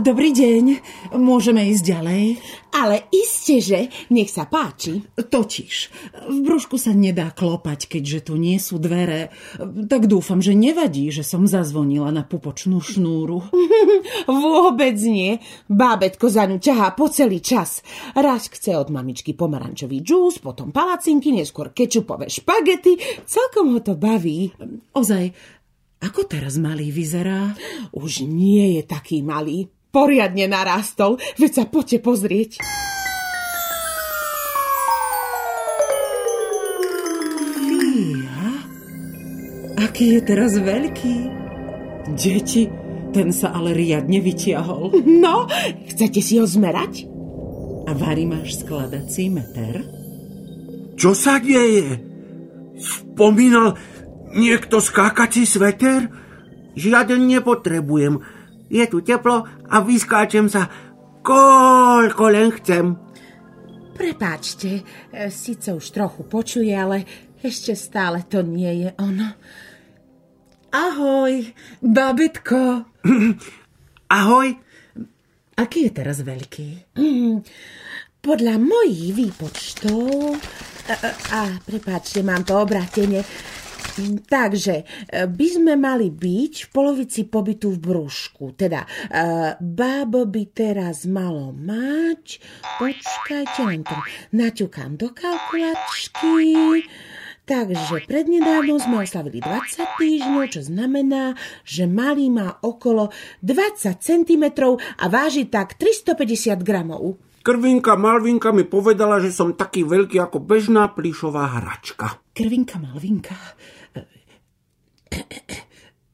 [0.00, 0.80] Dobrý deň.
[1.20, 2.40] Môžeme ísť ďalej?
[2.72, 5.04] Ale iste, že nech sa páči.
[5.12, 5.72] Totiž,
[6.32, 9.28] v brúšku sa nedá klopať, keďže tu nie sú dvere.
[9.60, 13.44] Tak dúfam, že nevadí, že som zazvonila na pupočnú šnúru.
[14.24, 15.36] Vôbec nie.
[15.68, 17.84] Bábetko za ňu ťahá po celý čas.
[18.16, 22.96] Raz chce od mamičky pomarančový džús, potom palacinky, neskôr kečupové špagety.
[23.28, 24.48] Celkom ho to baví.
[24.96, 25.60] Ozaj,
[26.02, 27.54] ako teraz malý vyzerá?
[27.94, 32.50] Už nie je taký malý poriadne narastol, veď sa poďte pozrieť.
[37.62, 38.50] Fíha,
[39.78, 41.16] aký je teraz veľký.
[42.18, 42.66] Deti,
[43.12, 44.90] ten sa ale riadne vytiahol.
[45.06, 45.46] No,
[45.92, 47.06] chcete si ho zmerať?
[47.86, 49.84] A Vary máš skladací meter?
[50.96, 52.00] Čo sa deje?
[52.80, 53.76] Spomínal
[54.32, 56.08] niekto skákací sveter?
[56.72, 58.20] Žiaden nepotrebujem.
[58.72, 60.68] Je tu teplo a vyskáčem sa
[61.20, 62.96] koľko len chcem.
[63.92, 67.04] Prepáčte, e, síce už trochu počuje, ale
[67.44, 69.36] ešte stále to nie je ono.
[70.72, 71.52] Ahoj,
[71.84, 72.88] babetko.
[74.18, 74.48] Ahoj.
[75.52, 76.96] Aký je teraz veľký?
[76.96, 77.44] Mm,
[78.24, 80.40] podľa mojich výpočtov...
[80.82, 83.20] A, a, a prepáčte, mám to obratenie.
[84.24, 84.84] Takže e,
[85.28, 88.56] by sme mali byť v polovici pobytu v brúšku.
[88.56, 92.40] Teda, uh, bábo by teraz malo mať...
[92.80, 93.96] Počkajte, len to
[94.32, 96.54] naťukám do kalkulačky.
[97.42, 101.34] Takže prednedávno sme oslavili 20 týždňov, čo znamená,
[101.66, 103.10] že malý má okolo
[103.42, 104.44] 20 cm
[105.02, 107.18] a váži tak 350 gramov.
[107.42, 112.21] Krvinka Malvinka mi povedala, že som taký veľký ako bežná plišová hračka.
[112.32, 113.36] Krvinka Malvinka,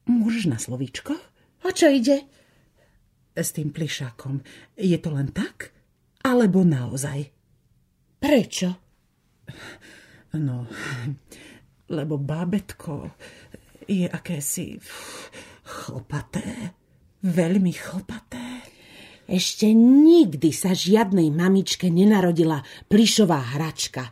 [0.09, 1.13] Môžeš na slovíčko?
[1.61, 2.25] O čo ide?
[3.37, 4.41] S tým plišákom.
[4.73, 5.69] Je to len tak?
[6.25, 7.29] Alebo naozaj?
[8.17, 8.69] Prečo?
[10.33, 10.65] No,
[11.93, 13.13] lebo bábetko
[13.85, 14.81] je akési
[15.61, 16.73] chlpaté.
[17.21, 18.65] Veľmi chlpaté.
[19.29, 24.09] Ešte nikdy sa žiadnej mamičke nenarodila plišová hračka.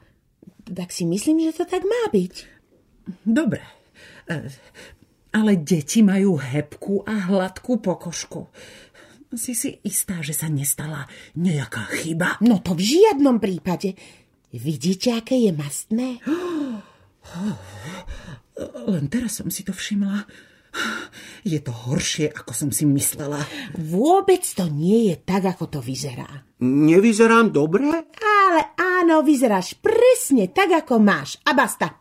[0.67, 2.33] Tak si myslím, že to tak má byť.
[3.23, 3.63] Dobre,
[5.31, 8.51] ale deti majú hebku a hladkú pokožku.
[9.35, 12.39] Si si istá, že sa nestala nejaká chyba?
[12.43, 13.95] No to v žiadnom prípade.
[14.55, 16.23] Vidíte, aké je mastné?
[18.91, 20.23] Len teraz som si to všimla.
[21.43, 23.43] Je to horšie, ako som si myslela.
[23.75, 26.27] Vôbec to nie je tak, ako to vyzerá.
[26.63, 28.07] Nevyzerám dobre?
[29.07, 31.39] Ale áno, vyzeráš presne tak, ako máš.
[31.47, 31.95] A basta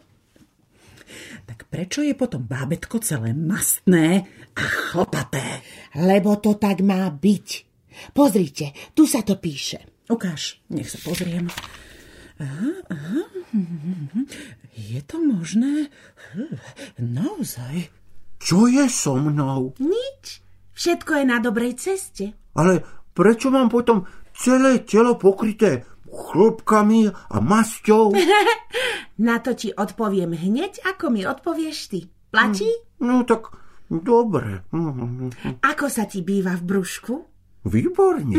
[1.46, 4.26] tak prečo je potom bábetko celé mastné
[4.58, 5.62] a chlpaté?
[5.94, 7.48] Lebo to tak má byť.
[8.10, 10.04] Pozrite, tu sa to píše.
[10.10, 11.46] Ukáž, nech sa pozriem.
[12.42, 13.22] Aha, aha.
[14.74, 15.88] Je to možné?
[16.98, 17.88] Naozaj.
[18.42, 19.72] Čo je so mnou?
[19.78, 20.42] Nič.
[20.74, 22.34] Všetko je na dobrej ceste.
[22.58, 22.82] Ale
[23.14, 24.04] prečo mám potom
[24.36, 28.16] celé telo pokryté chlopkami a masťou?
[29.28, 32.00] Na to ti odpoviem hneď, ako mi odpovieš ty.
[32.32, 32.68] Platí?
[32.98, 33.52] No, no tak
[33.88, 34.64] dobre.
[35.70, 37.14] Ako sa ti býva v brúšku?
[37.66, 38.30] Výborne.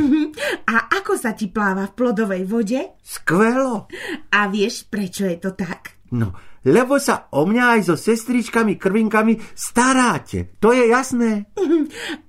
[0.71, 2.95] A ako sa ti pláva v plodovej vode?
[3.03, 3.91] Skvelo.
[4.31, 5.99] A vieš, prečo je to tak?
[6.15, 6.31] No,
[6.63, 10.55] lebo sa o mňa aj so sestričkami, krvinkami staráte.
[10.63, 11.51] To je jasné?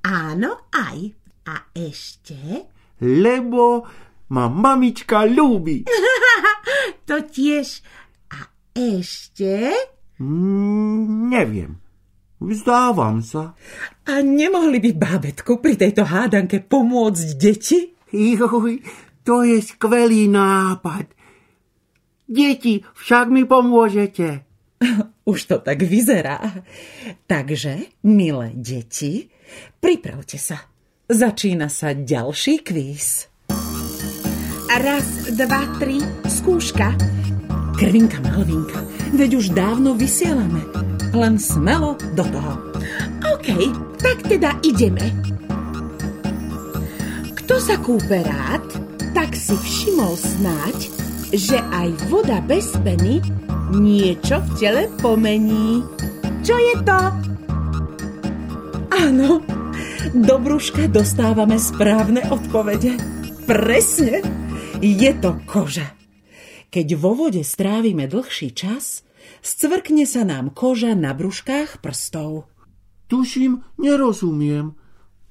[0.03, 0.99] Áno, aj.
[1.47, 2.67] A ešte?
[2.99, 3.87] Lebo
[4.33, 5.85] ma mamička ľúbi.
[7.09, 7.81] to tiež
[8.77, 9.73] ešte?
[10.21, 11.73] Mm, neviem.
[12.39, 13.59] Vzdávam sa.
[14.07, 17.99] A nemohli by bábetku pri tejto hádanke pomôcť deti?
[18.15, 18.79] Joj,
[19.27, 21.11] to je skvelý nápad.
[22.31, 24.47] Deti, však mi pomôžete.
[25.31, 26.63] Už to tak vyzerá.
[27.27, 29.27] Takže, milé deti,
[29.83, 30.63] pripravte sa.
[31.09, 33.27] Začína sa ďalší kvíz.
[34.69, 35.97] Raz, dva, tri,
[36.29, 36.93] skúška.
[37.81, 38.85] Krvinka Malvinka,
[39.17, 40.61] veď už dávno vysielame.
[41.17, 42.53] Len smelo do toho.
[43.33, 43.49] OK,
[43.97, 45.09] tak teda ideme.
[47.33, 48.61] Kto sa kúpe rád,
[49.17, 50.77] tak si všimol snáď,
[51.33, 53.25] že aj voda bez peny
[53.73, 55.81] niečo v tele pomení.
[56.45, 57.01] Čo je to?
[58.93, 59.41] Áno,
[60.13, 63.01] do brúška dostávame správne odpovede.
[63.49, 64.21] Presne,
[64.83, 65.95] je to koža.
[66.69, 69.03] Keď vo vode strávime dlhší čas,
[69.41, 72.47] scvrkne sa nám koža na brúškách prstov.
[73.09, 74.77] Tuším, nerozumiem.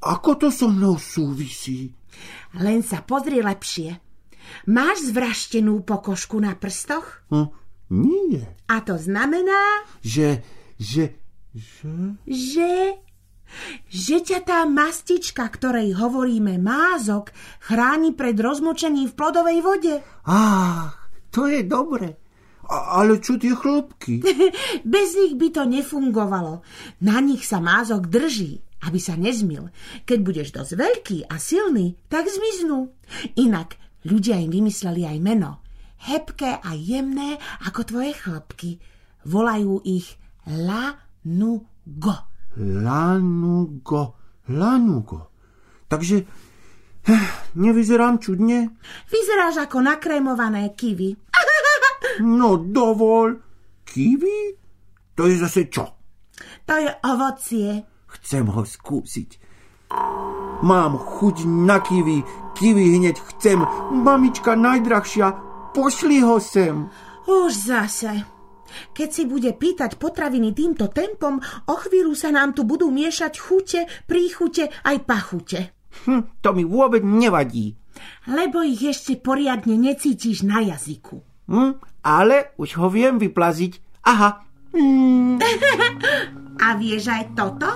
[0.02, 1.94] ako to so mnou súvisí?
[2.58, 4.02] Len sa pozri lepšie.
[4.66, 7.22] Máš zvraštenú pokožku na prstoch?
[7.30, 7.54] Hm,
[7.94, 8.42] nie.
[8.66, 10.42] A to znamená, Že,
[10.82, 11.14] že,
[11.54, 12.18] že...
[12.26, 12.72] že...
[13.88, 17.32] Že ťa tá mastička, ktorej hovoríme mázok,
[17.64, 19.96] chráni pred rozmočením v plodovej vode.
[20.28, 20.96] Ach,
[21.32, 22.20] to je dobre.
[22.68, 24.20] A, ale čo tie chlopky?
[24.84, 26.68] Bez nich by to nefungovalo.
[27.00, 29.72] Na nich sa mázok drží, aby sa nezmil.
[30.04, 32.92] Keď budeš dosť veľký a silný, tak zmiznú.
[33.40, 35.64] Inak ľudia im vymysleli aj meno.
[35.98, 38.78] Hebké a jemné ako tvoje chlopky.
[39.24, 42.27] Volajú ich Lanugo.
[42.58, 44.18] Lanugo,
[44.50, 45.30] lanugo.
[45.88, 46.18] Takže
[47.08, 48.74] eh, nevyzerám čudne?
[49.08, 51.14] Vyzeráš ako nakrémované kivy.
[52.18, 53.38] No dovol.
[53.86, 54.58] Kiwi?
[55.14, 55.86] To je zase čo?
[56.66, 57.86] To je ovocie.
[58.10, 59.30] Chcem ho skúsiť.
[60.66, 62.26] Mám chuť na kiwi.
[62.58, 63.62] Kiwi hneď chcem.
[63.94, 65.28] Mamička najdrahšia,
[65.78, 66.90] pošli ho sem.
[67.30, 68.37] Už zase.
[68.94, 73.82] Keď si bude pýtať potraviny týmto tempom, o chvíľu sa nám tu budú miešať chute,
[74.06, 75.60] príchute aj pachute.
[76.06, 77.74] Hm, to mi vôbec nevadí.
[78.30, 81.24] Lebo ich ešte poriadne necítiš na jazyku.
[81.50, 84.04] Hm, ale už ho viem vyplaziť.
[84.06, 84.30] Aha.
[86.58, 87.70] A vieš aj toto?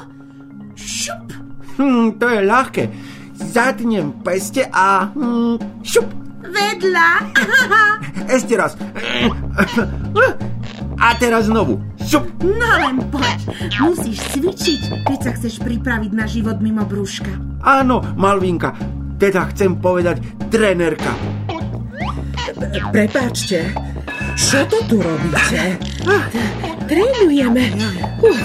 [0.76, 1.30] Šup!
[1.78, 2.84] Hm, to je ľahké.
[3.38, 5.10] Zatnem peste a...
[5.14, 6.06] Hm, šup.
[6.42, 7.10] Vedľa!
[8.36, 8.74] Ešte raz.
[11.02, 11.82] A teraz znovu.
[11.98, 12.30] Šup.
[12.46, 13.50] No len poď.
[13.82, 17.34] Musíš cvičiť, keď sa chceš pripraviť na život mimo brúška.
[17.66, 18.78] Áno, Malvinka.
[19.18, 20.22] Teda chcem povedať
[20.54, 21.14] trenérka.
[22.94, 23.74] Prepáčte,
[24.38, 25.82] čo to tu robíte?
[26.86, 27.66] Trénujeme.
[28.22, 28.42] Uf,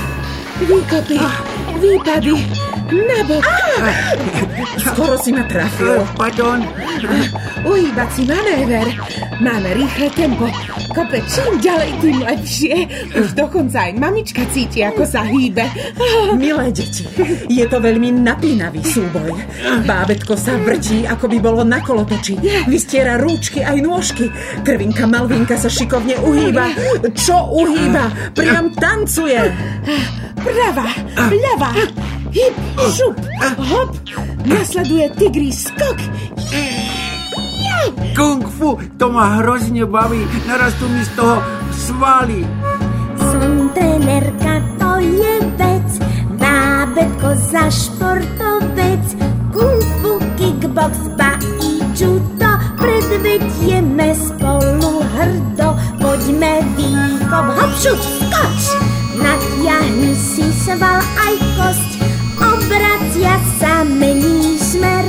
[0.65, 1.19] výkopy,
[1.81, 2.35] výpady,
[2.93, 3.45] nabok,
[4.79, 6.01] Skoro si ma trafil.
[6.01, 6.63] Eh, Pardon.
[7.67, 8.87] uhýbací manéver.
[9.41, 10.47] Máme rýchle tempo.
[10.95, 12.75] Kope čím ďalej, tým lepšie.
[13.21, 15.67] Už dokonca aj mamička cíti, ako sa hýbe.
[16.41, 17.05] Milé deti,
[17.51, 19.37] je to veľmi napínavý súboj.
[19.85, 22.39] Bábetko sa vrtí, ako by bolo na kolotoči.
[22.71, 24.33] Vystiera rúčky aj nôžky.
[24.65, 26.73] Krvinka Malvinka sa šikovne uhýba.
[27.13, 28.33] Čo uhýba?
[28.33, 29.53] Priam tancuje.
[30.47, 30.87] Prava,
[31.29, 31.71] ľava,
[32.37, 32.55] hyb,
[32.93, 33.17] šup,
[33.73, 33.91] hop.
[34.45, 35.99] Nasleduje tigrý skok.
[38.17, 40.21] Kung fu, to ma hrozne baví.
[40.45, 41.37] Narastú mi z toho
[41.73, 42.41] svaly.
[43.17, 45.89] Som trenerka, to je vec,
[46.41, 49.05] bábetko za športovec,
[49.53, 55.69] kung fu, kickbox, ba i judo, predvedieme spolu hrdo,
[56.01, 58.63] poďme výkop, hop, šup, skoč,
[59.21, 61.91] natiahni si sval aj kosť,
[63.61, 65.05] sa, mení smer,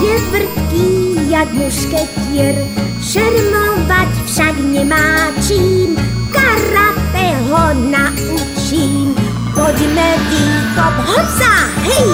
[0.00, 0.88] je vrtký
[1.28, 2.56] jak mušketier,
[3.04, 5.96] šermovať však nemá čím,
[6.32, 9.12] karate ho naučím.
[9.52, 11.54] Poďme výkop, hopsa,
[11.84, 12.12] hej,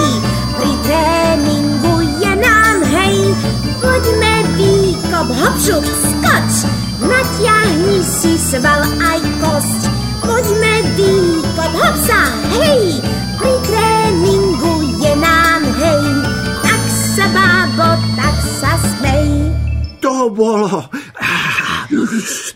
[0.59, 3.31] pri tréningu je nám hej.
[3.79, 6.67] Poďme výkop, hopšup, skoč,
[6.99, 9.98] natiahni si sval aj kosť.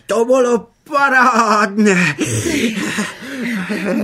[0.06, 1.96] To bolo parádne.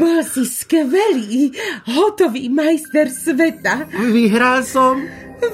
[0.00, 1.52] Bol si skvelý,
[1.86, 3.86] hotový majster sveta.
[3.92, 5.04] Vyhral som?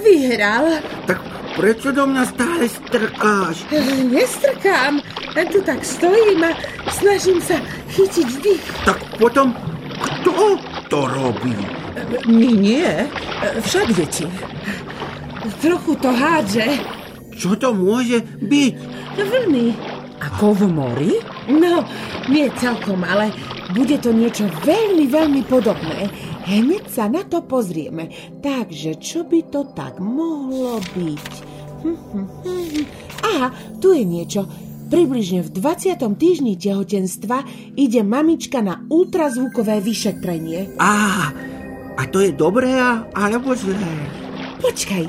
[0.03, 0.83] Vyhral.
[1.07, 1.19] Tak
[1.55, 3.67] prečo do mňa stále strkáš?
[4.11, 4.99] Nestrkám,
[5.35, 6.51] len tu tak stojím a
[6.91, 7.59] snažím sa
[7.95, 8.67] chytiť dých.
[8.83, 9.55] Tak potom
[9.97, 10.59] kto
[10.91, 11.55] to robí?
[12.27, 12.87] My nie,
[13.63, 14.27] však deti.
[15.63, 16.67] Trochu to hádže.
[17.39, 18.75] Čo to môže byť?
[19.17, 19.96] Vlny.
[20.17, 21.13] Ako v mori?
[21.53, 21.85] No,
[22.33, 23.31] nie celkom, ale
[23.77, 26.09] bude to niečo veľmi, veľmi podobné.
[26.47, 28.09] Hneď sa na to pozrieme.
[28.41, 31.33] Takže, čo by to tak mohlo byť?
[31.85, 32.85] Hm, hm, hm.
[33.27, 33.49] Aha,
[33.83, 34.47] tu je niečo.
[34.87, 35.99] Približne v 20.
[36.15, 37.43] týždni tehotenstva
[37.75, 40.79] ide mamička na ultrazvukové vyšetrenie.
[40.79, 41.35] Á,
[41.99, 42.71] a to je dobré
[43.11, 43.83] alebo zlé?
[44.63, 45.05] Počkaj,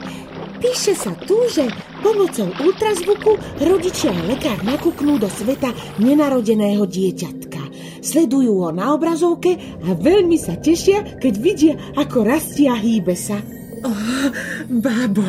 [0.57, 7.61] píše sa tu, že pomocou ultrazvuku rodičia a lekár nakúknú do sveta nenarodeného dieťatka.
[8.01, 13.41] Sledujú ho na obrazovke a veľmi sa tešia, keď vidia, ako rastie a hýbe sa.
[13.85, 14.29] Oh,
[14.69, 15.21] bábo,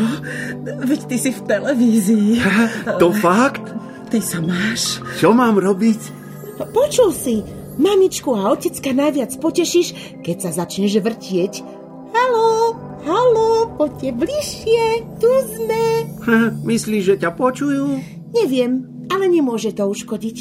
[0.65, 2.41] veď ty si v televízii.
[2.97, 3.65] To fakt?
[4.09, 5.05] Ty sa máš.
[5.21, 6.01] Čo mám robiť?
[6.73, 7.45] Počul si,
[7.77, 11.61] mamičku a otecka najviac potešíš, keď sa začneš vrtieť.
[12.17, 12.58] Haló,
[13.09, 14.85] haló, Poďte bližšie,
[15.17, 15.85] tu sme.
[16.67, 17.97] Myslíš, že ťa počujú?
[18.37, 20.37] Neviem, ale nemôže to uškodiť.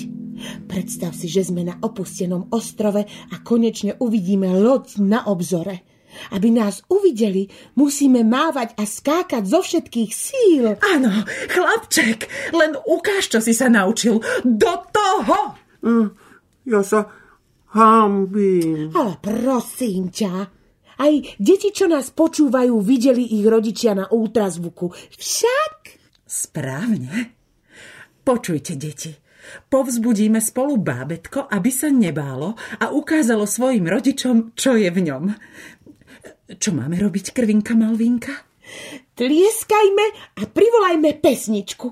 [0.68, 5.86] Predstav si, že sme na opustenom ostrove a konečne uvidíme loď na obzore.
[6.34, 7.46] Aby nás uvideli,
[7.78, 10.66] musíme mávať a skákať zo všetkých síl.
[10.82, 11.14] Áno,
[11.54, 12.26] chlapček,
[12.58, 14.18] len ukáž, čo si sa naučil.
[14.42, 15.38] Do toho!
[15.86, 16.10] Hm,
[16.66, 17.06] ja sa
[17.70, 18.90] hambím.
[18.98, 20.57] Ale prosím ťa,
[20.98, 24.94] aj deti, čo nás počúvajú, videli ich rodičia na ultrazvuku.
[25.13, 25.74] Však?
[26.25, 27.38] Správne.
[28.25, 29.16] Počujte, deti.
[29.72, 35.24] Povzbudíme spolu bábetko, aby sa nebálo a ukázalo svojim rodičom, čo je v ňom.
[36.60, 38.32] Čo máme robiť, krvinka Malvinka?
[39.16, 41.88] Tlieskajme a privolajme pesničku.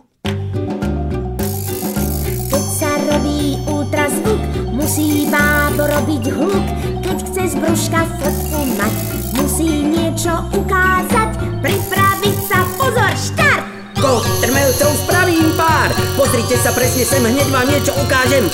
[2.51, 4.43] Keď sa robí ultrazvuk,
[4.75, 6.94] musí bábo robiť hluk.
[7.35, 8.95] Chce z brúška fotku mať,
[9.35, 11.35] musí niečo ukázať.
[11.59, 13.63] Pripraviť sa, pozor, štart!
[13.99, 15.91] Ko, trmelcov spravím pár.
[16.15, 18.47] Pozrite sa presne sem, hneď vám niečo ukážem.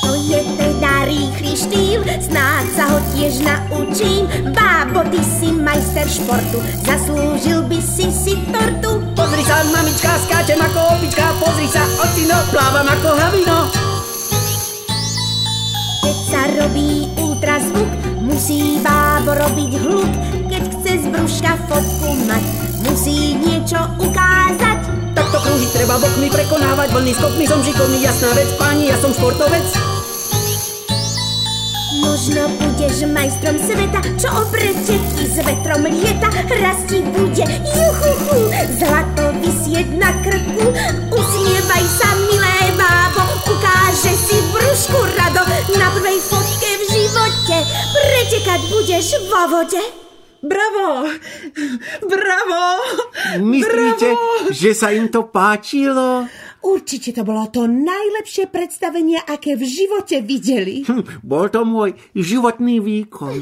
[0.00, 4.24] To je teda rýchly štýl, snáď sa ho tiež naučím.
[4.56, 9.04] Bábo, ty si majster športu, zaslúžil by si si tortu.
[9.12, 11.36] Pozri sa, mamička, skáčem ako opička.
[11.36, 13.85] Pozri sa, ocino, plávam ako havino.
[16.06, 17.90] Keď sa robí ultrazvuk,
[18.22, 20.06] musí bábo robiť hluk.
[20.46, 22.46] Keď chce z brúška fotku mať,
[22.86, 24.86] musí niečo ukázať.
[25.18, 27.44] Takto krúžiť treba bokmi prekonávať vlny skokmi.
[27.50, 29.66] Som šikovný, jasná vec, páni, ja som športovec.
[32.06, 36.30] Možno budeš majstrom sveta, čo o preteky s vetrom lieta.
[36.54, 38.40] Raz ti bude juchuchu,
[38.78, 40.70] zlato vysieť na krku.
[41.10, 42.25] Usmievaj sa, ukáže
[44.76, 45.40] brúšku rado.
[45.80, 47.58] Na prvej fotke v živote
[47.96, 49.80] pretekať budeš vo vode.
[50.44, 51.08] Bravo!
[52.04, 52.64] Bravo!
[53.40, 54.52] Myslíte, Bravo!
[54.52, 56.28] že sa im to páčilo?
[56.60, 60.84] Určite to bolo to najlepšie predstavenie, aké v živote videli.
[60.84, 63.40] Hm, bol to môj životný výkon.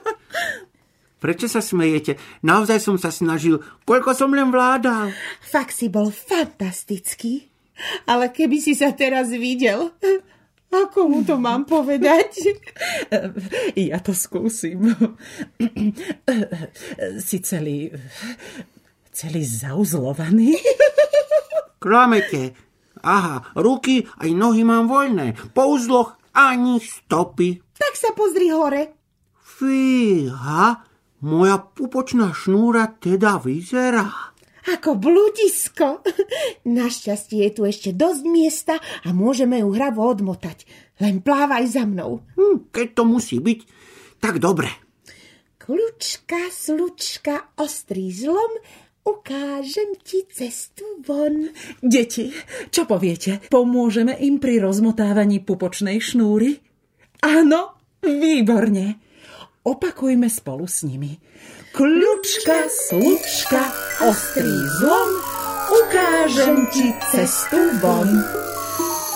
[1.20, 2.16] Prečo sa smejete?
[2.40, 5.12] Naozaj som sa snažil, koľko som len vládal.
[5.44, 7.53] Fakt si bol fantastický.
[8.10, 9.92] Ale keby si sa teraz videl,
[10.84, 12.30] ako mu to mám povedať?
[13.74, 14.82] Ja to skúsim.
[17.20, 17.94] Si celý...
[19.14, 20.58] celý zauzlovaný.
[21.78, 22.56] Klamete.
[23.04, 25.36] Aha, ruky aj nohy mám voľné.
[25.52, 27.60] Po uzloch ani stopy.
[27.76, 28.96] Tak sa pozri hore.
[29.38, 30.82] Fíha,
[31.22, 34.33] moja pupočná šnúra teda vyzerá.
[34.64, 36.00] Ako bludisko.
[36.64, 40.64] Našťastie je tu ešte dosť miesta a môžeme ju hravo odmotať.
[41.04, 42.24] Len plávaj za mnou.
[42.38, 43.60] Hm, keď to musí byť,
[44.24, 44.72] tak dobre.
[45.60, 48.60] Kľučka, slučka, ostrý zlom,
[49.04, 51.52] ukážem ti cestu von.
[51.80, 52.32] Deti,
[52.72, 53.40] čo poviete?
[53.48, 56.60] Pomôžeme im pri rozmotávaní pupočnej šnúry?
[57.24, 59.03] Áno, výborne.
[59.64, 61.16] Opakujme spolu s nimi.
[61.72, 63.64] Kľučka, slučka,
[64.04, 65.10] ostrý zlom,
[65.72, 68.12] ukážem ti cestu von.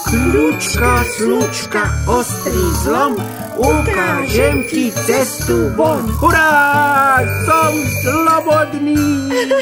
[0.09, 3.21] Kľúčka, slučka, ostrý zlom,
[3.61, 6.09] ukážem ti cestu von.
[6.17, 8.97] Hurá, som slobodný.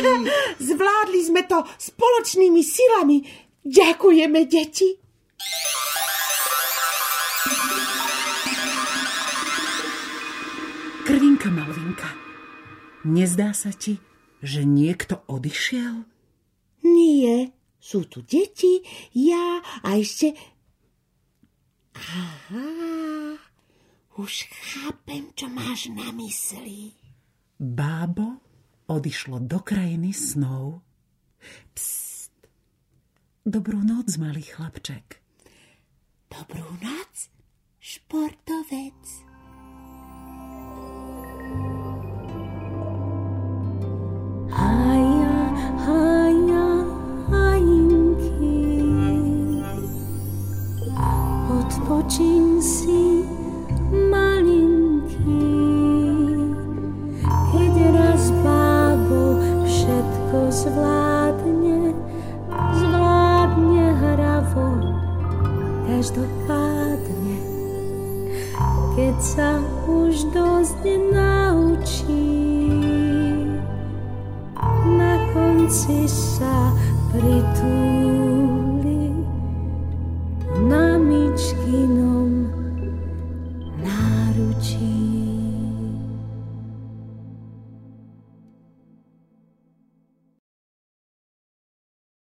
[0.71, 3.27] Zvládli sme to spoločnými silami.
[3.67, 5.03] Ďakujeme, deti.
[11.17, 12.13] Krvinka Malvinka,
[13.09, 13.97] nezdá sa ti,
[14.45, 16.05] že niekto odišiel?
[16.85, 18.85] Nie, sú tu deti,
[19.17, 20.37] ja a ešte...
[21.97, 22.69] Aha,
[24.21, 26.93] už chápem, čo máš na mysli.
[27.57, 28.45] Bábo
[28.85, 30.85] odišlo do krajiny snov.
[31.73, 32.29] Psst.
[33.41, 35.25] Dobrú noc, malý chlapček.
[36.29, 37.33] Dobrú noc,
[37.81, 39.26] športovec.
[66.07, 67.39] Každopádne.
[68.95, 69.59] Keď sa
[69.91, 72.31] už dosť naučí,
[74.87, 76.71] na konci sa
[77.11, 79.11] pritúli
[80.63, 82.06] mamičkinom náručí.